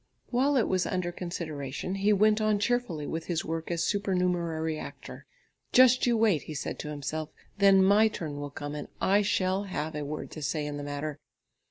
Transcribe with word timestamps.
While 0.31 0.57
it 0.57 0.67
was 0.67 0.87
under 0.87 1.11
consideration, 1.11 1.93
he 1.93 2.11
went 2.11 2.41
on 2.41 2.57
cheerfully 2.57 3.05
with 3.05 3.25
his 3.27 3.45
work 3.45 3.69
as 3.69 3.83
supernumerary 3.83 4.79
actor. 4.79 5.27
"Just 5.71 6.07
you 6.07 6.17
wait!" 6.17 6.41
he 6.41 6.55
said 6.55 6.79
to 6.79 6.87
himself, 6.89 7.29
"then 7.59 7.83
my 7.83 8.07
turn 8.07 8.39
will 8.39 8.49
come 8.49 8.73
and 8.73 8.87
I 8.99 9.21
shall 9.21 9.65
have 9.65 9.93
a 9.93 10.03
word 10.03 10.31
to 10.31 10.41
say 10.41 10.65
in 10.65 10.77
the 10.77 10.83
matter." 10.83 11.19